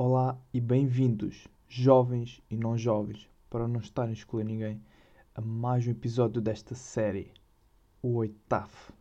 [0.00, 4.80] Olá e bem-vindos, jovens e não jovens, para não estarem a escolher ninguém,
[5.34, 7.32] a mais um episódio desta série,
[8.00, 8.92] o oitavo.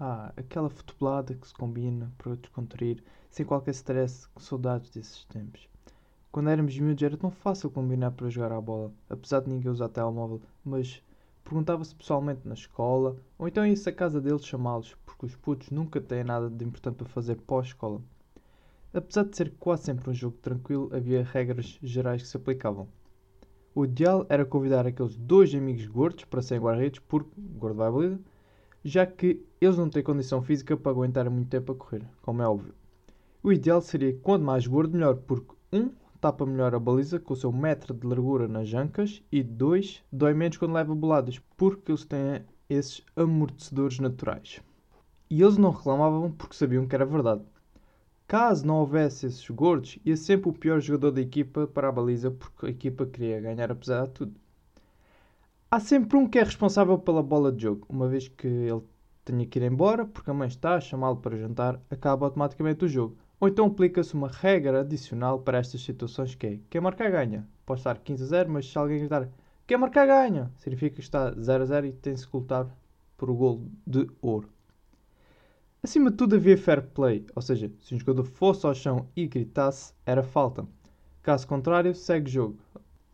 [0.00, 5.68] Ah, aquela futebolada que se combina para descontrair, sem qualquer stress, com saudades desses tempos.
[6.32, 9.90] Quando éramos miúdos era tão fácil combinar para jogar à bola, apesar de ninguém usar
[9.90, 11.02] telemóvel, mas
[11.44, 16.00] perguntava-se pessoalmente na escola, ou então ia-se à casa deles chamá-los, porque os putos nunca
[16.00, 18.00] têm nada de importante para fazer pós-escola.
[18.96, 22.88] Apesar de ser quase sempre um jogo tranquilo, havia regras gerais que se aplicavam.
[23.74, 28.18] O ideal era convidar aqueles dois amigos gordos para serem guarda-redes, porque gordo vai a
[28.82, 32.48] já que eles não têm condição física para aguentar muito tempo a correr, como é
[32.48, 32.74] óbvio.
[33.42, 37.36] O ideal seria quanto mais gordo, melhor, porque um tapa melhor a baliza com o
[37.36, 42.06] seu metro de largura nas ancas e dois dói menos quando leva boladas, porque eles
[42.06, 44.62] têm esses amortecedores naturais.
[45.28, 47.42] E eles não reclamavam porque sabiam que era verdade.
[48.28, 52.30] Caso não houvesse esses gordos, ia sempre o pior jogador da equipa para a baliza
[52.30, 54.34] porque a equipa queria ganhar apesar de tudo.
[55.70, 58.82] Há sempre um que é responsável pela bola de jogo, uma vez que ele
[59.24, 62.88] tenha que ir embora porque a mãe está a chamá-lo para jantar, acaba automaticamente o
[62.88, 63.16] jogo.
[63.38, 67.48] Ou então aplica-se uma regra adicional para estas situações que é quem marcar ganha.
[67.64, 69.28] Pode estar 15 a 0, mas se alguém gritar
[69.66, 72.68] quem marcar ganha, significa que está 0 a 0 e tem-se que lutar
[73.16, 74.48] por o gol de ouro.
[75.86, 79.24] Acima de tudo havia fair play, ou seja, se um jogador fosse ao chão e
[79.24, 80.66] gritasse, era falta.
[81.22, 82.58] Caso contrário, segue jogo.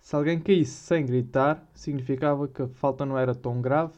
[0.00, 3.92] Se alguém caísse sem gritar, significava que a falta não era tão grave,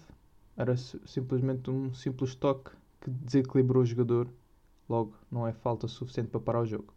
[0.57, 4.27] era simplesmente um simples toque que desequilibrou o jogador,
[4.89, 6.93] logo não é falta suficiente para parar o jogo.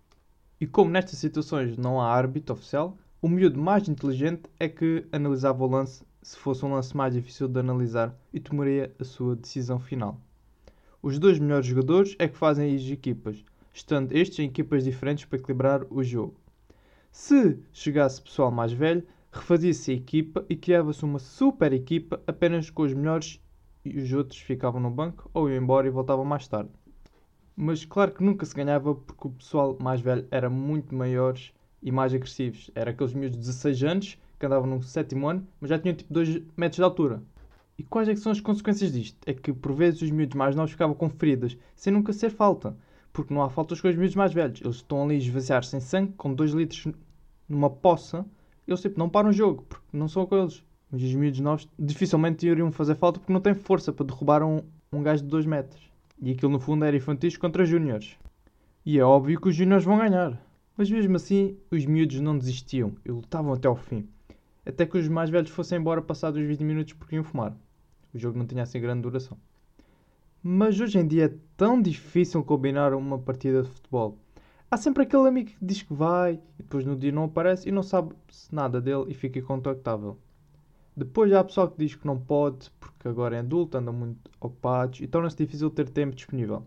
[0.59, 5.63] E como nestas situações não há árbitro oficial, o miúdo mais inteligente é que analisava
[5.63, 9.79] o lance se fosse um lance mais difícil de analisar e tomaria a sua decisão
[9.79, 10.19] final.
[11.01, 15.37] Os dois melhores jogadores é que fazem as equipas, estando estes em equipas diferentes para
[15.37, 16.35] equilibrar o jogo.
[17.11, 22.81] Se chegasse pessoal mais velho, refazia-se a equipa e criava-se uma super equipa apenas com
[22.81, 23.39] os melhores
[23.85, 26.71] e os outros ficavam no banco ou iam embora e voltavam mais tarde.
[27.55, 31.91] Mas claro que nunca se ganhava porque o pessoal mais velho era muito maiores e
[31.91, 32.69] mais agressivos.
[32.75, 36.41] Era aqueles de 16 anos que andavam no sétimo ano, mas já tinham tipo 2
[36.55, 37.23] metros de altura.
[37.77, 39.17] E quais é são as consequências disto?
[39.25, 42.75] É que por vezes os miúdos mais novos ficavam com feridas, sem nunca ser falta.
[43.13, 44.61] Porque não há faltas com os miúdos mais velhos.
[44.61, 46.87] Eles estão ali a esvaziar sem sangue, com 2 litros
[47.47, 48.25] numa poça.
[48.67, 50.63] Eles tipo, não param o jogo, porque não são aqueles.
[50.91, 54.61] Mas os miúdos novos dificilmente iriam fazer falta porque não têm força para derrubar um,
[54.91, 55.91] um gajo de 2 metros.
[56.19, 58.17] E aquilo no fundo era infantis contra júniores.
[58.83, 60.41] E é óbvio que os júniores vão ganhar.
[60.75, 64.07] Mas mesmo assim, os miúdos não desistiam e lutavam até ao fim.
[64.65, 67.55] Até que os mais velhos fossem embora passados os 20 minutos porque iam fumar.
[68.17, 69.37] O jogo não tinha assim grande duração.
[70.41, 74.17] Mas hoje em dia é tão difícil combinar uma partida de futebol.
[74.71, 77.71] Há sempre aquele amigo que diz que vai e depois no dia não aparece e
[77.71, 78.15] não sabe
[78.51, 80.17] nada dele e fica incontactável.
[80.95, 84.99] Depois há pessoal que diz que não pode porque agora é adulto, andam muito ocupados
[84.99, 86.63] e torna-se difícil ter tempo disponível.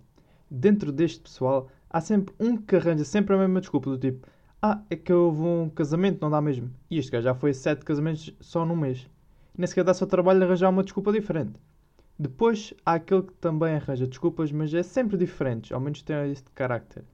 [0.48, 4.24] Dentro deste pessoal há sempre um que arranja sempre a mesma desculpa do tipo
[4.62, 6.70] Ah, é que houve um casamento, não dá mesmo.
[6.88, 9.04] E este gajo já foi a sete casamentos só num mês
[9.60, 11.52] nem sequer dá-se ao trabalho de arranjar uma desculpa diferente.
[12.18, 16.48] Depois há aquele que também arranja desculpas, mas é sempre diferente, ao menos tem este
[16.54, 17.04] carácter.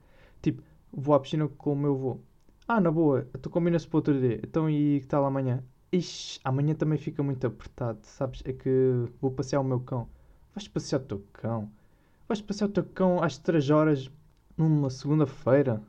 [0.41, 2.19] Tipo, vou à piscina com o meu avô.
[2.65, 4.39] Ah, na boa, tu combina-se para outro dia.
[4.41, 5.61] Então e que tal amanhã?
[5.91, 8.41] Ixi, amanhã também fica muito apertado, sabes?
[8.45, 10.07] É que vou passear o meu cão.
[10.55, 11.69] Vais passear o teu cão?
[12.29, 14.09] Vais passear o teu cão às 3 horas
[14.57, 15.81] numa segunda-feira?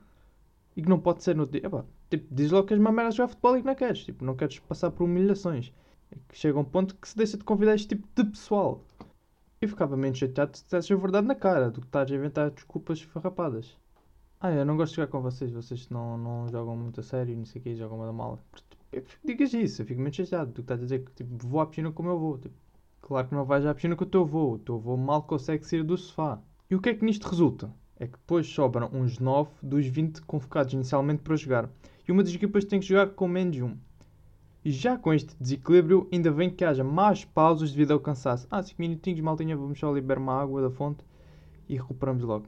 [0.77, 1.67] E que não pode ser no dia.
[1.67, 4.05] Epá, tipo, diz logo que és uma merda jogar futebol e que não queres.
[4.05, 5.73] Tipo, não queres passar por humilhações.
[6.33, 8.85] Chega um ponto que se deixa de convidar este tipo de pessoal.
[9.61, 12.51] Eu ficava menos chateado se dissesse a verdade na cara do que estás a inventar
[12.51, 13.77] desculpas farrapadas.
[14.41, 17.33] Ah, eu não gosto de jogar com vocês, vocês não, não jogam muito a sério
[17.33, 18.39] e não sei o que, jogam da mala.
[18.93, 21.61] Fico, digas isso, eu fico menos chateado do que estás a dizer que tipo, vou
[21.61, 22.39] à piscina como eu vou.
[22.39, 22.55] Tipo,
[23.03, 25.67] claro que não vais à piscina com o teu avô, o teu avô mal consegue
[25.67, 26.41] sair do sofá.
[26.71, 27.69] E o que é que nisto resulta?
[27.99, 31.69] É que depois sobram uns 9 dos 20 convocados inicialmente para jogar.
[32.07, 33.77] E uma das equipas tem que jogar com menos de um.
[34.65, 38.47] E já com este desequilíbrio, ainda vem que haja mais pausas devido ao cansaço.
[38.51, 41.05] Ah, 5 minutinhos, maltinha, vamos só liberar uma água da fonte
[41.69, 42.47] e recuperamos logo.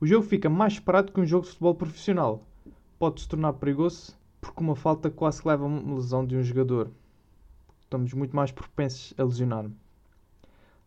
[0.00, 2.46] O jogo fica mais parado que um jogo de futebol profissional.
[2.98, 6.90] Pode se tornar perigoso porque uma falta quase leva a uma lesão de um jogador.
[7.80, 9.66] Estamos muito mais propensos a lesionar.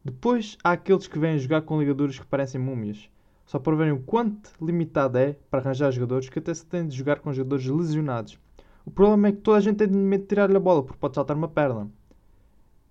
[0.05, 3.09] Depois há aqueles que vêm jogar com ligaduras que parecem múmias.
[3.45, 6.95] Só para verem o quanto limitado é para arranjar jogadores que até se tem de
[6.95, 8.39] jogar com jogadores lesionados.
[8.85, 11.15] O problema é que toda a gente tem medo de tirar-lhe a bola porque pode
[11.15, 11.89] saltar uma perna.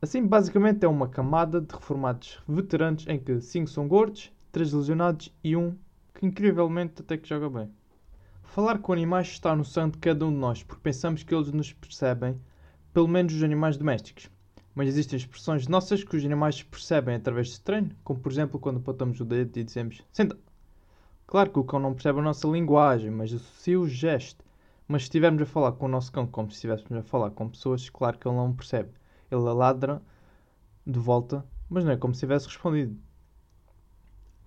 [0.01, 5.33] Assim, basicamente, é uma camada de reformados veteranos em que 5 são gordos, 3 lesionados
[5.45, 5.77] e um
[6.15, 7.71] que incrivelmente até que joga bem.
[8.43, 11.53] Falar com animais está no sangue de cada um de nós, porque pensamos que eles
[11.53, 12.41] nos percebem,
[12.93, 14.31] pelo menos os animais domésticos.
[14.75, 18.79] Mas existem expressões nossas que os animais percebem através de treino, como por exemplo quando
[18.79, 20.39] apontamos o dedo e dizemos senta.
[21.27, 24.45] Claro que o cão não percebe a nossa linguagem, mas associa o gesto.
[24.93, 27.49] Mas se estivermos a falar com o nosso cão como se estivéssemos a falar com
[27.49, 28.91] pessoas, claro que ele não percebe.
[29.31, 30.03] Ele ladra
[30.87, 32.95] de volta, mas não é como se tivesse respondido.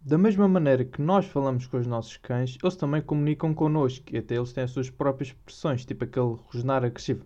[0.02, 4.20] Da mesma maneira que nós falamos com os nossos cães, eles também comunicam connosco e
[4.20, 7.26] até eles têm as suas próprias expressões, tipo aquele rosnar agressivo.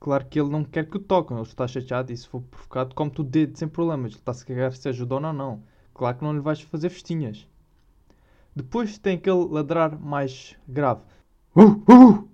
[0.00, 2.92] Claro que ele não quer que o toquem, ele está chateado e se for provocado,
[2.96, 4.10] come-te o dedo sem problemas.
[4.10, 5.62] Ele está-se a cagar se ajuda ou não.
[5.94, 7.46] Claro que não lhe vais fazer festinhas.
[8.54, 11.02] Depois tem aquele ladrar mais grave.
[11.54, 12.28] Uh, uh,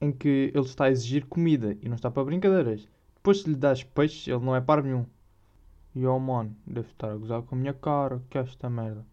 [0.00, 2.88] em que ele está a exigir comida e não está para brincadeiras.
[3.16, 5.04] Depois se lhe das peixe, ele não é para nenhum.
[5.94, 9.04] E oh mano, deve estar a gozar com a minha cara, que é esta merda.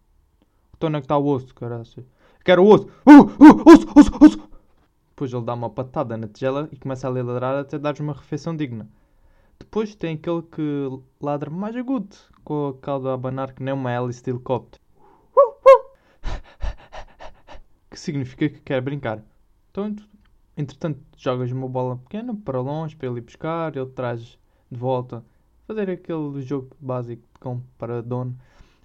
[0.76, 2.04] Então onde é que está o osso, caraças?
[2.44, 2.86] Quero o osso!
[3.06, 4.48] Uh, uh, osso, osso, osso!
[5.08, 8.54] Depois ele dá uma patada na tigela e começa a ladrar até dar uma refeição
[8.54, 8.88] digna.
[9.58, 13.90] Depois tem aquele que ladra mais agudo, com a cauda a abanar que nem uma
[13.90, 14.85] hélice de helicóptero.
[17.96, 19.22] Que significa que quer brincar.
[19.70, 19.96] Então,
[20.54, 24.20] entretanto, jogas uma bola pequena para longe, para ele ir buscar, ele traz
[24.70, 25.24] de volta.
[25.66, 28.38] Fazer aquele jogo básico com para dono.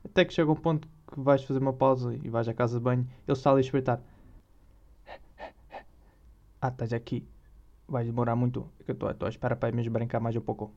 [0.06, 2.84] Até que chega um ponto que vais fazer uma pausa e vais à casa de
[2.86, 4.02] banho, ele está ali a espreitar.
[6.62, 7.28] Ah, estás aqui.
[7.90, 8.66] Vai demorar muito.
[8.88, 10.72] É estou à espera para mesmo brincar mais um pouco.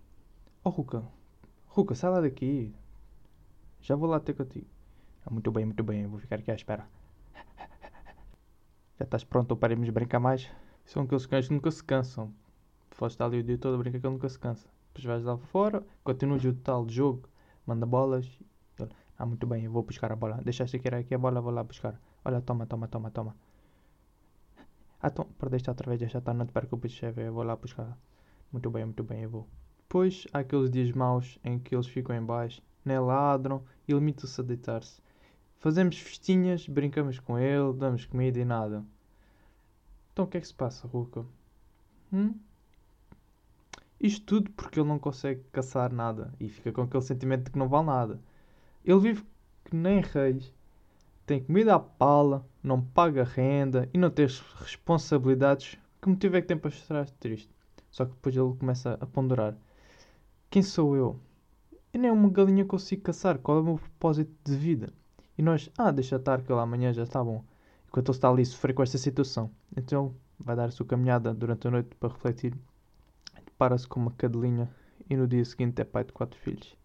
[0.65, 1.05] Oh, Ruka.
[1.69, 2.75] Ruka, sai lá daqui.
[3.81, 4.67] Já vou lá ter contigo.
[5.25, 6.05] Ah, muito bem, muito bem.
[6.09, 6.85] Vou ficar aqui à espera.
[8.99, 10.49] Já estás pronto para irmos brincar mais?
[10.85, 12.33] São aqueles cães que nunca se cansam.
[12.91, 14.69] Foste ali o dia todo a brincar que ele nunca se cansa.
[14.89, 17.29] Depois vais lá fora, continuas o tal jogo,
[17.67, 18.39] manda bolas.
[19.19, 20.41] Ah, muito bem, eu vou buscar a bola.
[20.45, 22.01] Deixaste aqui, aqui a bola, vou lá buscar.
[22.25, 23.37] Olha, toma, toma, toma, toma.
[25.01, 27.99] Ah, então, perdeste outra vez, já está, não te preocupes, chefe, eu vou lá buscar.
[28.53, 29.49] Muito bem, muito bem, eu vou.
[29.79, 34.41] Depois há aqueles dias maus em que eles ficam em baixo, nem ladram e limitam-se
[34.41, 35.03] a deitar-se.
[35.65, 38.85] Fazemos festinhas, brincamos com ele, damos comida e nada.
[40.13, 41.25] Então o que é que se passa, Ruka?
[42.13, 42.35] Hum?
[43.99, 47.59] Isto tudo porque ele não consegue caçar nada e fica com aquele sentimento de que
[47.59, 48.21] não vale nada.
[48.85, 49.25] Ele vive
[49.65, 50.53] que nem reis
[51.25, 54.27] tem comida à pala, não paga renda e não tem
[54.57, 57.49] responsabilidades, que motivo é que tem para estar triste?
[57.91, 59.57] Só que depois ele começa a ponderar:
[60.51, 61.19] quem sou eu?
[61.91, 64.93] Eu nem uma galinha consigo caçar, qual é o meu propósito de vida?
[65.37, 67.45] E nós, ah, deixa estar que lá amanhã já está bom.
[67.89, 69.51] Enquanto ele está ali a sofrer com esta situação.
[69.77, 72.57] Então vai dar a sua caminhada durante a noite para refletir.
[73.45, 74.69] Depara-se com uma cadelinha
[75.09, 76.77] e no dia seguinte é pai de quatro filhos.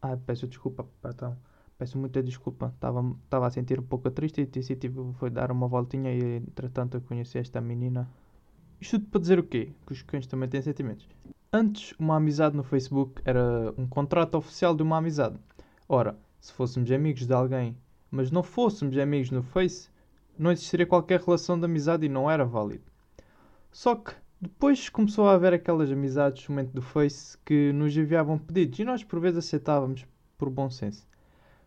[0.00, 1.36] Ah, peço desculpa, patrão.
[1.76, 6.12] Peço muita desculpa, estava a sentir um pouco triste e decidi foi dar uma voltinha
[6.12, 8.08] e entretanto eu conheci esta menina.
[8.80, 9.72] Isto tudo para dizer o quê?
[9.86, 11.08] Que os cães também têm sentimentos.
[11.52, 15.38] Antes, uma amizade no Facebook era um contrato oficial de uma amizade.
[15.88, 17.76] Ora, se fôssemos amigos de alguém,
[18.10, 19.90] mas não fôssemos amigos no Face,
[20.38, 22.84] não existiria qualquer relação de amizade e não era válido.
[23.70, 28.78] Só que depois começou a haver aquelas amizades somente do Face que nos enviavam pedidos
[28.78, 30.06] e nós por vezes aceitávamos
[30.36, 31.06] por bom senso.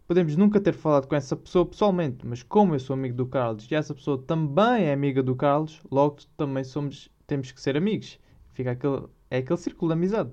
[0.07, 3.69] Podemos nunca ter falado com essa pessoa pessoalmente, mas como eu sou amigo do Carlos
[3.69, 8.19] e essa pessoa também é amiga do Carlos, logo também somos, temos que ser amigos.
[8.53, 10.31] Fica aquele, é aquele círculo de amizade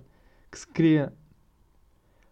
[0.51, 1.13] que se cria.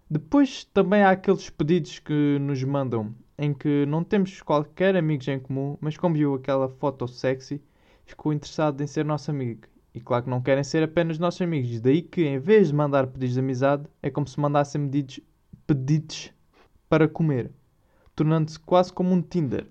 [0.09, 5.41] Depois também há aqueles pedidos que nos mandam em que não temos qualquer amigos em
[5.41, 7.61] comum, mas como viu aquela foto sexy,
[8.05, 9.63] ficou interessado em ser nosso amigo.
[9.93, 11.81] E claro que não querem ser apenas nossos amigos.
[11.81, 15.21] Daí que, em vez de mandar pedidos de amizade, é como se mandassem pedidos,
[15.67, 16.33] pedidos
[16.89, 17.51] para comer,
[18.15, 19.67] tornando-se quase como um Tinder.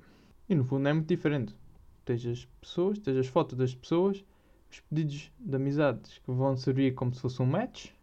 [0.50, 1.56] E no fundo é muito diferente.
[2.04, 4.22] Tens as pessoas, tens as fotos das pessoas,
[4.70, 7.95] os pedidos de amizades que vão servir como se fosse um match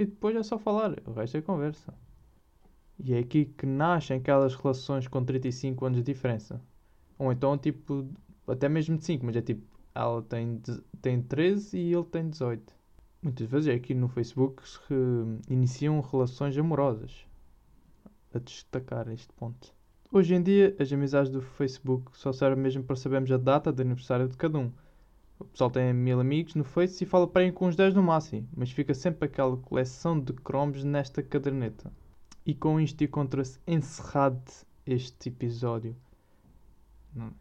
[0.00, 1.92] e depois é só falar, o resto é conversa.
[2.98, 6.58] E é aqui que nascem aquelas relações com 35 anos de diferença.
[7.18, 8.08] Ou então, tipo,
[8.46, 9.62] até mesmo de 5, mas é tipo,
[9.94, 10.58] ela tem,
[11.02, 12.74] tem 13 e ele tem 18.
[13.22, 17.26] Muitas vezes é aqui no Facebook que iniciam relações amorosas
[18.32, 19.74] a destacar este ponto.
[20.10, 23.82] Hoje em dia, as amizades do Facebook só servem mesmo para sabermos a data de
[23.82, 24.72] aniversário de cada um.
[25.40, 28.02] O pessoal tem mil amigos no Face e fala para ir com uns 10 no
[28.02, 31.90] máximo, mas fica sempre aquela coleção de cromos nesta caderneta.
[32.44, 34.42] E com isto encontra-se encerrado
[34.84, 35.96] este episódio.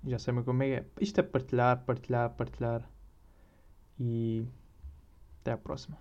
[0.07, 0.85] Já sabem como é.
[0.99, 2.89] Isto é partilhar, partilhar, partilhar.
[3.99, 4.45] E
[5.41, 5.99] até à próxima.